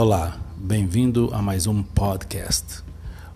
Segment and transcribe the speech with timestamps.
[0.00, 2.84] Olá, bem-vindo a mais um podcast.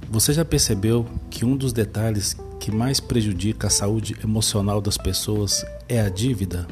[0.09, 5.67] Você já percebeu que um dos detalhes que mais prejudica a saúde emocional das pessoas
[5.89, 6.69] é a dívida?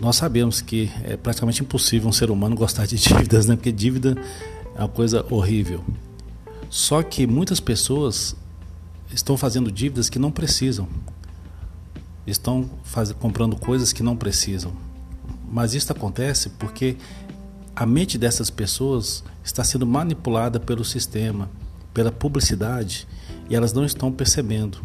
[0.00, 3.54] Nós sabemos que é praticamente impossível um ser humano gostar de dívidas, né?
[3.54, 4.20] Porque dívida
[4.74, 5.84] é uma coisa horrível.
[6.68, 8.34] Só que muitas pessoas
[9.14, 10.88] estão fazendo dívidas que não precisam.
[12.26, 13.12] Estão faz...
[13.12, 14.72] comprando coisas que não precisam.
[15.52, 16.96] Mas isso acontece porque
[17.76, 21.50] a mente dessas pessoas está sendo manipulada pelo sistema,
[21.92, 23.06] pela publicidade,
[23.50, 24.78] e elas não estão percebendo.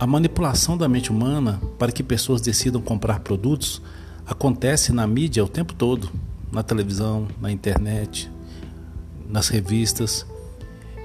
[0.00, 3.82] A manipulação da mente humana para que pessoas decidam comprar produtos
[4.26, 6.10] acontece na mídia o tempo todo,
[6.50, 8.30] na televisão, na internet,
[9.28, 10.26] nas revistas.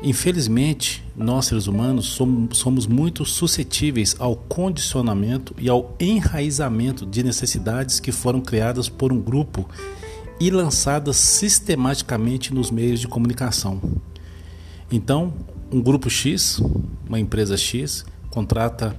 [0.08, 2.18] Infelizmente, nós seres humanos
[2.54, 9.20] somos, muito suscetíveis ao condicionamento e ao enraizamento de necessidades que foram criadas por um
[9.20, 9.70] grupo
[10.40, 13.82] e lançadas sistematicamente nos meios de comunicação.
[14.90, 15.34] Então,
[15.70, 16.62] um grupo X,
[17.06, 18.98] uma empresa X, contrata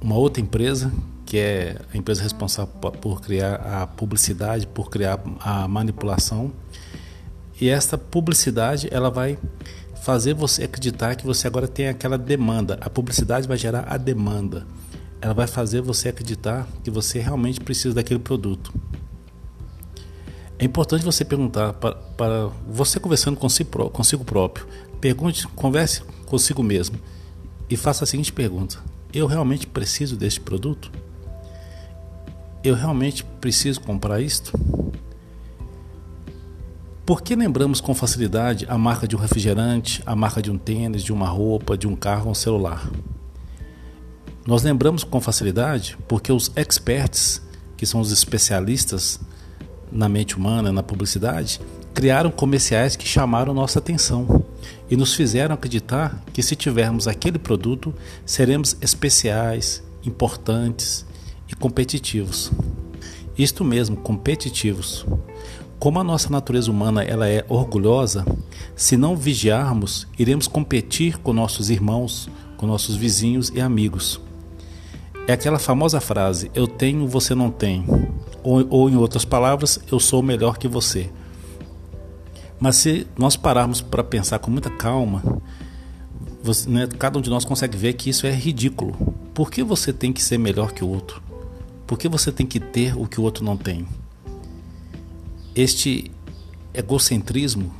[0.00, 0.92] uma outra empresa,
[1.24, 6.50] que é a empresa responsável por criar a publicidade, por criar a manipulação.
[7.60, 9.38] E esta publicidade, ela vai
[10.00, 12.78] fazer você acreditar que você agora tem aquela demanda.
[12.80, 14.66] A publicidade vai gerar a demanda.
[15.20, 18.72] Ela vai fazer você acreditar que você realmente precisa daquele produto.
[20.58, 24.66] É importante você perguntar para, para você conversando consigo, consigo próprio.
[25.00, 26.98] Pergunte, converse consigo mesmo
[27.68, 28.78] e faça a seguinte pergunta:
[29.12, 30.90] Eu realmente preciso deste produto?
[32.62, 34.52] Eu realmente preciso comprar isto?
[37.10, 41.02] Por que lembramos com facilidade a marca de um refrigerante, a marca de um tênis,
[41.02, 42.88] de uma roupa, de um carro um celular?
[44.46, 47.42] Nós lembramos com facilidade porque os experts,
[47.76, 49.18] que são os especialistas
[49.90, 51.60] na mente humana, na publicidade,
[51.92, 54.44] criaram comerciais que chamaram nossa atenção
[54.88, 57.92] e nos fizeram acreditar que se tivermos aquele produto,
[58.24, 61.04] seremos especiais, importantes
[61.48, 62.52] e competitivos.
[63.36, 65.04] Isto mesmo, competitivos.
[65.80, 68.26] Como a nossa natureza humana ela é orgulhosa,
[68.76, 74.20] se não vigiarmos, iremos competir com nossos irmãos, com nossos vizinhos e amigos.
[75.26, 77.86] É aquela famosa frase: eu tenho, você não tem.
[78.42, 81.10] Ou, ou em outras palavras, eu sou melhor que você.
[82.60, 85.22] Mas se nós pararmos para pensar com muita calma,
[86.42, 88.92] você, né, cada um de nós consegue ver que isso é ridículo.
[89.32, 91.22] Por que você tem que ser melhor que o outro?
[91.86, 93.88] Por que você tem que ter o que o outro não tem?
[95.54, 96.10] Este
[96.72, 97.74] egocentrismo,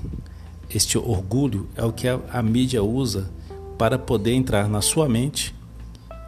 [0.68, 3.30] este orgulho é o que a, mídia usa
[3.78, 5.54] para poder entrar na sua mente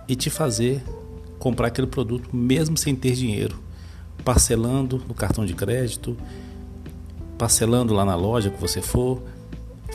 [0.06, 0.82] e te fazer
[1.38, 3.58] comprar aquele produto mesmo sem ter dinheiro,
[4.24, 6.16] parcelando no cartão de crédito,
[7.36, 9.20] parcelando lá na loja que você for,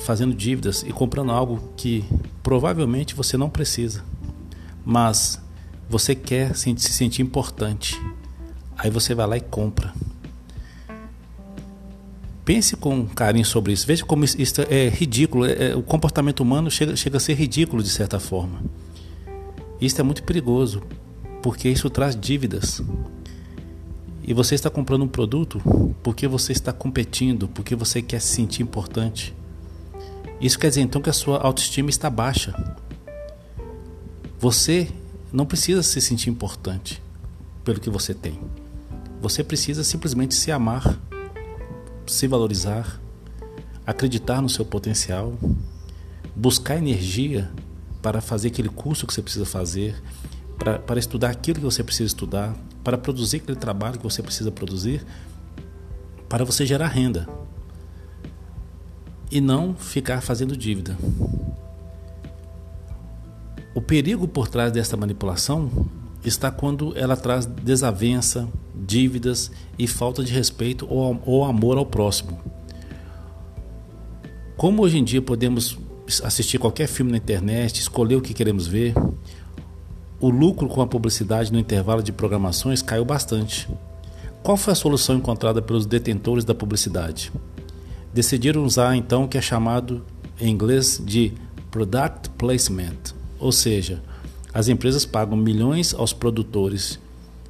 [0.04, 2.04] fazendo dívidas e comprando algo que
[2.44, 4.04] provavelmente você não precisa,
[4.86, 5.42] mas
[5.90, 7.98] você quer se sentir importante.
[8.78, 9.94] Aí você vai lá e compra.
[12.48, 13.86] Pense com carinho sobre isso.
[13.86, 15.44] Veja como isso é ridículo.
[15.44, 18.64] É, é, o comportamento humano chega, chega a ser ridículo de certa forma.
[19.82, 20.82] Isso é muito perigoso,
[21.44, 22.82] porque isso traz dívidas.
[24.24, 25.62] E você está comprando um produto
[26.02, 29.36] porque você está competindo, porque você quer se sentir importante.
[30.40, 32.56] Isso quer dizer então que a sua autoestima está baixa.
[34.40, 34.88] Você
[35.34, 37.04] não precisa se sentir importante
[37.66, 38.40] pelo que você tem.
[39.22, 40.98] Você precisa simplesmente se amar
[42.08, 43.00] se valorizar,
[43.86, 45.34] acreditar no seu potencial,
[46.36, 47.50] buscar energia
[48.02, 50.02] para fazer aquele curso que você precisa fazer,
[50.58, 54.52] para, para estudar aquilo que você precisa estudar, para produzir aquele trabalho que você precisa
[54.52, 55.06] produzir,
[56.30, 57.28] para você gerar renda
[59.32, 60.98] e não ficar fazendo dívida.
[63.76, 65.70] O perigo por trás desta manipulação
[66.24, 72.40] está quando ela traz desavença, dívidas e falta de respeito ou, ou amor ao próximo.
[74.56, 75.78] Como hoje em dia podemos
[76.24, 78.94] assistir qualquer filme na internet, escolher o que queremos ver,
[80.20, 83.70] o lucro com a publicidade no intervalo de programações caiu bastante.
[84.42, 87.32] Qual foi a solução encontrada pelos detentores da publicidade?
[88.14, 90.04] Decidiram usar então o que é chamado
[90.40, 91.34] em inglês de
[91.70, 94.02] product placement, ou seja,
[94.58, 97.00] as empresas pagam milhões aos produtores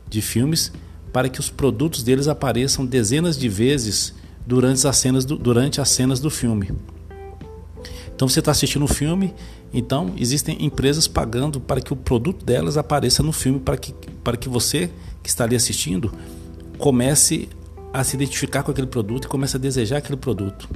[0.10, 0.74] de filmes
[1.14, 4.14] para que os produtos deles apareçam dezenas de vezes
[4.46, 6.70] durante as cenas do, durante as cenas do filme.
[8.14, 9.34] Então você está assistindo um filme,
[9.74, 14.36] então existem empresas pagando para que o produto delas apareça no filme para que, para
[14.36, 14.92] que você
[15.24, 16.12] que está ali assistindo
[16.78, 17.48] comece
[17.94, 20.68] a se identificar com aquele produto e começa a desejar aquele produto.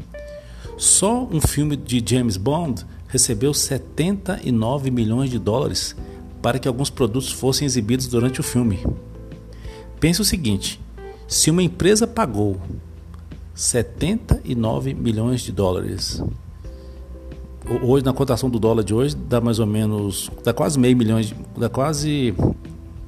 [0.78, 5.94] Só um filme de James Bond recebeu 79 milhões de dólares
[6.42, 8.80] para que alguns produtos fossem exibidos durante o filme.
[10.00, 10.80] Pense o seguinte:
[11.28, 12.60] se uma empresa pagou
[13.54, 16.22] 79 milhões de dólares,
[17.82, 21.22] hoje na cotação do dólar de hoje dá mais ou menos, dá quase meio milhão,
[21.22, 22.34] de, dá quase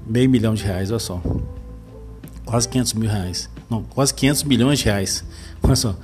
[0.06, 1.22] meio milhão de reais, olha só,
[2.46, 5.24] quase 500 mil reais, não, quase 500 milhões de reais,
[5.64, 5.96] olha só,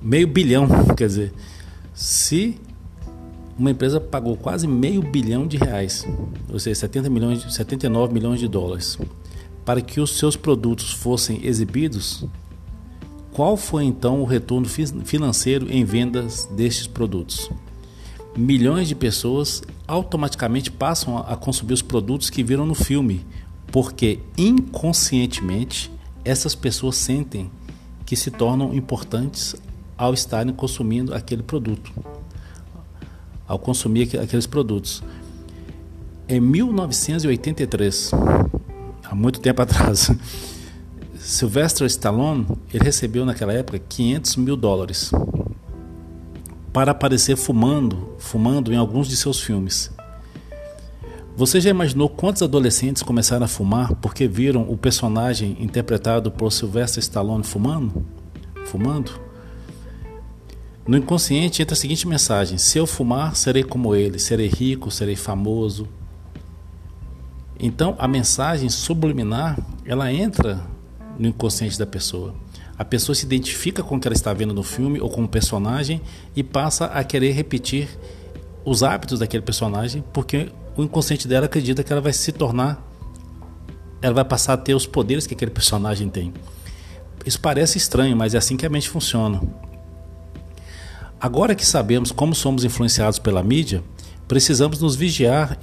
[0.00, 1.32] meio bilhão, quer dizer,
[1.92, 2.60] se
[3.58, 6.06] uma empresa pagou quase meio bilhão de reais,
[6.48, 8.96] ou seja, 70 milhões, 79 milhões de dólares,
[9.64, 12.24] para que os seus produtos fossem exibidos,
[13.32, 17.50] qual foi então o retorno financeiro em vendas destes produtos?
[18.36, 23.26] Milhões de pessoas automaticamente passam a consumir os produtos que viram no filme,
[23.72, 25.90] porque inconscientemente
[26.24, 27.50] essas pessoas sentem
[28.06, 29.56] que se tornam importantes
[29.96, 31.92] ao estarem consumindo aquele produto
[33.48, 35.02] ao consumir aqueles produtos.
[36.28, 38.10] Em 1983,
[39.02, 40.10] há muito tempo atrás,
[41.18, 45.10] Sylvester Stallone ele recebeu naquela época 500 mil dólares
[46.72, 49.90] para aparecer fumando, fumando em alguns de seus filmes.
[51.34, 57.00] Você já imaginou quantos adolescentes começaram a fumar porque viram o personagem interpretado por Sylvester
[57.00, 58.04] Stallone fumando?
[58.66, 59.27] Fumando?
[60.88, 65.14] No inconsciente entra a seguinte mensagem: se eu fumar, serei como ele, serei rico, serei
[65.14, 65.86] famoso.
[67.60, 70.64] Então, a mensagem subliminar, ela entra
[71.18, 72.34] no inconsciente da pessoa.
[72.78, 75.28] A pessoa se identifica com o que ela está vendo no filme ou com o
[75.28, 76.00] personagem
[76.34, 77.88] e passa a querer repetir
[78.64, 82.88] os hábitos daquele personagem, porque o inconsciente dela acredita que ela vai se tornar
[84.00, 86.32] ela vai passar a ter os poderes que aquele personagem tem.
[87.26, 89.42] Isso parece estranho, mas é assim que a mente funciona.
[91.20, 93.82] Agora que sabemos como somos influenciados pela mídia,
[94.28, 95.58] precisamos nos vigiar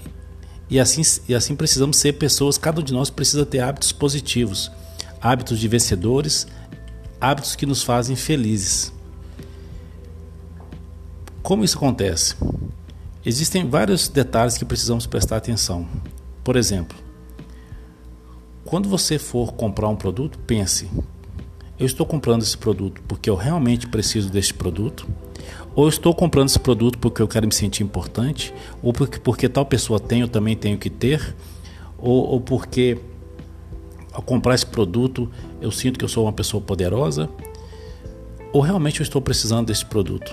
[0.69, 4.69] e assim, e assim precisamos ser pessoas, cada um de nós precisa ter hábitos positivos,
[5.21, 6.45] hábitos de vencedores,
[7.21, 8.91] hábitos que nos fazem felizes.
[11.41, 12.35] Como isso acontece?
[13.25, 15.87] Existem vários detalhes que precisamos prestar atenção.
[16.43, 16.97] Por exemplo,
[18.65, 20.89] quando você for comprar um produto, pense:
[21.79, 25.07] eu estou comprando esse produto porque eu realmente preciso deste produto?
[25.75, 29.65] Ou estou comprando esse produto porque eu quero me sentir importante, ou porque, porque tal
[29.65, 31.35] pessoa tem, eu também tenho que ter,
[31.97, 32.97] ou, ou porque
[34.13, 35.29] ao comprar esse produto
[35.61, 37.29] eu sinto que eu sou uma pessoa poderosa,
[38.53, 40.31] ou realmente eu estou precisando desse produto.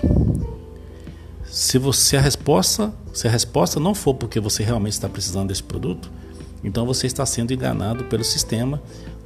[1.43, 5.61] Se você a resposta, se a resposta não for porque você realmente está precisando desse
[5.61, 6.09] produto,
[6.63, 8.81] então você está sendo enganado pelo sistema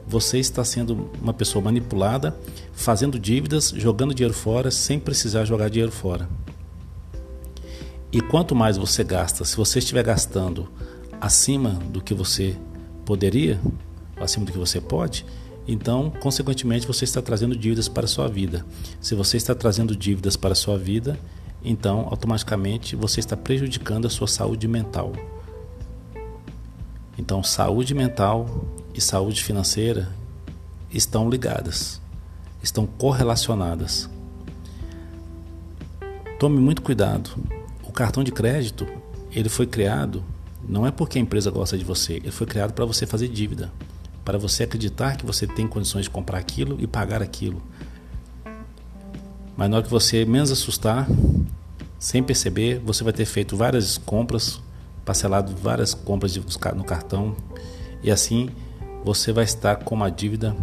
[0.08, 2.36] você está sendo uma pessoa manipulada,
[2.74, 6.30] fazendo dívidas, jogando dinheiro fora sem precisar jogar dinheiro fora.
[8.12, 10.70] E quanto mais você gasta, se você estiver gastando
[11.20, 12.56] acima do que você
[13.06, 13.60] poderia,
[14.16, 15.26] acima do que você pode,
[15.68, 18.66] então, consequentemente, você está trazendo dívidas para a sua vida.
[19.02, 21.20] Se você está trazendo dívidas para a sua vida,
[21.62, 25.12] então, automaticamente, você está prejudicando a sua saúde mental.
[27.18, 28.66] Então, saúde mental
[28.98, 30.10] e saúde financeira
[30.92, 32.02] estão ligadas,
[32.62, 34.10] estão correlacionadas.
[36.40, 37.32] Tome muito cuidado.
[37.84, 38.88] O cartão de crédito,
[39.32, 40.24] ele foi criado
[40.68, 43.72] não é porque a empresa gosta de você, ele foi criado para você fazer dívida,
[44.26, 47.62] para você acreditar que você tem condições de comprar aquilo e pagar aquilo.
[49.56, 51.08] Mas na hora que você menos assustar,
[51.98, 54.62] sem perceber, você vai ter feito várias compras,
[55.06, 56.36] parcelado várias compras
[56.76, 57.36] no cartão
[58.04, 58.50] e assim
[59.08, 60.54] você vai estar com uma dívida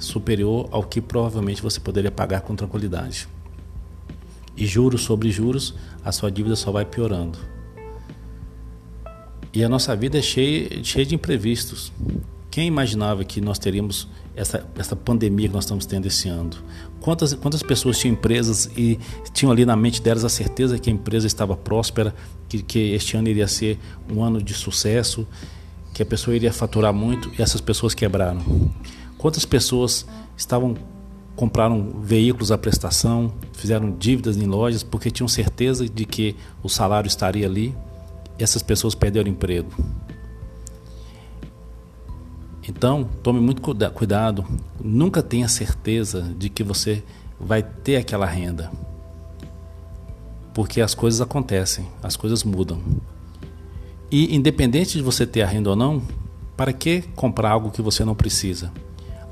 [0.00, 3.28] superior ao que provavelmente você poderia pagar com tranquilidade.
[4.56, 5.72] E juros sobre juros,
[6.04, 7.38] a sua dívida só vai piorando.
[9.54, 11.92] E a nossa vida é cheia, cheia de imprevistos.
[12.50, 16.50] Quem imaginava que nós teríamos essa, essa pandemia que nós estamos tendo esse ano?
[17.00, 18.98] Quantas, quantas pessoas tinham empresas e
[19.32, 22.12] tinham ali na mente delas a certeza que a empresa estava próspera,
[22.48, 23.78] que, que este ano iria ser
[24.12, 25.24] um ano de sucesso
[25.92, 28.40] que a pessoa iria faturar muito e essas pessoas quebraram?
[29.18, 30.06] Quantas pessoas
[30.36, 30.76] estavam
[31.34, 37.08] compraram veículos à prestação, fizeram dívidas em lojas porque tinham certeza de que o salário
[37.08, 37.74] estaria ali
[38.38, 39.70] e essas pessoas perderam emprego?
[42.68, 43.60] Então, tome muito
[43.92, 44.44] cuidado,
[44.80, 47.02] nunca tenha certeza de que você
[47.38, 48.70] vai ter aquela renda.
[50.54, 52.80] Porque as coisas acontecem, as coisas mudam.
[54.12, 56.02] E independente de você ter a renda ou não,
[56.54, 58.70] para que comprar algo que você não precisa?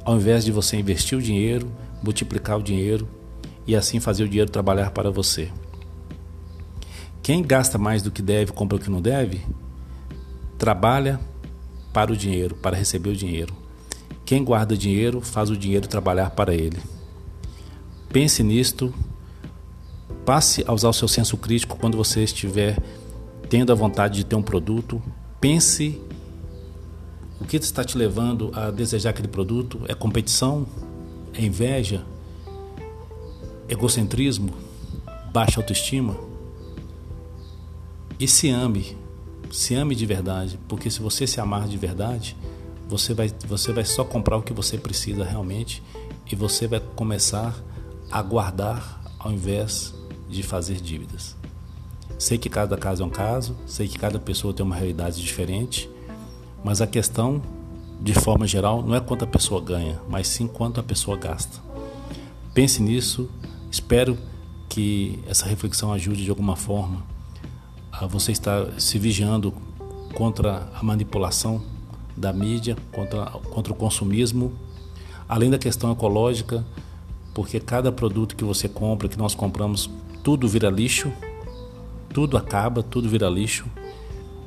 [0.06, 1.70] Ao invés de você investir o dinheiro,
[2.02, 3.06] multiplicar o dinheiro
[3.66, 5.50] e assim fazer o dinheiro trabalhar para você.
[7.22, 9.42] Quem gasta mais do que deve, compra o que não deve,
[10.56, 11.20] trabalha
[11.92, 13.54] para o dinheiro, para receber o dinheiro.
[14.24, 16.78] Quem guarda dinheiro, faz o dinheiro trabalhar para ele.
[18.08, 18.94] Pense nisto,
[20.24, 22.78] passe a usar o seu senso crítico quando você estiver
[23.50, 25.02] tendo a vontade de ter um produto.
[25.40, 26.00] Pense
[27.40, 29.82] o que está te levando a desejar aquele produto.
[29.88, 30.66] É competição?
[31.34, 32.04] É inveja?
[33.68, 34.52] Egocentrismo?
[35.32, 36.16] Baixa autoestima?
[38.20, 38.96] E se ame,
[39.50, 42.36] se ame de verdade, porque se você se amar de verdade,
[42.88, 45.82] você vai, você vai só comprar o que você precisa realmente
[46.30, 47.56] e você vai começar
[48.10, 49.94] a guardar ao invés
[50.28, 51.39] de fazer dívidas.
[52.20, 55.88] Sei que cada caso é um caso, sei que cada pessoa tem uma realidade diferente,
[56.62, 57.40] mas a questão,
[57.98, 61.58] de forma geral, não é quanto a pessoa ganha, mas sim quanto a pessoa gasta.
[62.52, 63.30] Pense nisso,
[63.70, 64.18] espero
[64.68, 67.02] que essa reflexão ajude de alguma forma
[68.06, 69.54] você está se vigiando
[70.14, 71.62] contra a manipulação
[72.14, 74.52] da mídia, contra, contra o consumismo,
[75.26, 76.66] além da questão ecológica,
[77.32, 79.88] porque cada produto que você compra, que nós compramos,
[80.22, 81.10] tudo vira lixo,
[82.12, 83.66] tudo acaba, tudo vira lixo.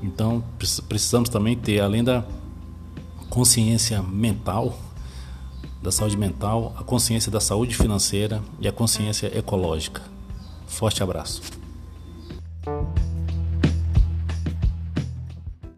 [0.01, 0.43] Então
[0.88, 2.25] precisamos também ter, além da
[3.29, 4.77] consciência mental,
[5.82, 10.01] da saúde mental, a consciência da saúde financeira e a consciência ecológica.
[10.67, 11.62] Forte abraço.